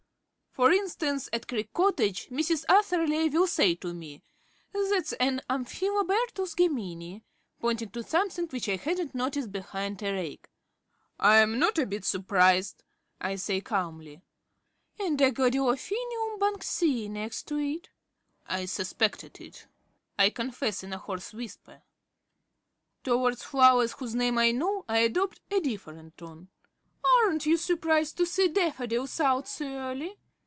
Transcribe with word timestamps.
For 0.53 0.69
instance, 0.69 1.29
at 1.31 1.47
Creek 1.47 1.71
Cottage, 1.71 2.27
Mrs. 2.27 2.65
Atherley 2.67 3.29
will 3.29 3.47
say 3.47 3.73
to 3.75 3.93
me, 3.93 4.21
"That's 4.73 5.13
an 5.13 5.39
Amphilobertus 5.49 6.57
Gemini," 6.57 7.19
pointing 7.61 7.89
to 7.91 8.03
something 8.03 8.47
which 8.47 8.67
I 8.67 8.75
hadn't 8.75 9.15
noticed 9.15 9.49
behind 9.53 10.03
a 10.03 10.11
rake. 10.11 10.49
"I 11.17 11.37
am 11.37 11.57
not 11.57 11.77
a 11.79 11.85
bit 11.85 12.03
surprised," 12.03 12.83
I 13.21 13.37
say 13.37 13.61
calmly. 13.61 14.23
"And 14.99 15.21
a 15.21 15.31
Gladiophinium 15.31 16.37
Banksii 16.37 17.09
next 17.09 17.47
to 17.47 17.55
it." 17.57 17.89
"I 18.45 18.65
suspected 18.65 19.39
it," 19.39 19.67
I 20.19 20.31
confess 20.31 20.83
in 20.83 20.91
a 20.91 20.97
hoarse 20.97 21.31
whisper. 21.31 21.81
Towards 23.05 23.41
flowers 23.43 23.93
whose 23.93 24.15
names 24.15 24.37
I 24.37 24.51
know 24.51 24.83
I 24.89 24.97
adopt 24.97 25.39
a 25.49 25.61
different 25.61 26.17
tone. 26.17 26.49
"Aren't 27.21 27.45
you 27.45 27.55
surprised 27.55 28.17
to 28.17 28.25
see 28.25 28.49
daffodils 28.49 29.17
out 29.21 29.47
so 29.47 29.65
early?" 29.65 30.17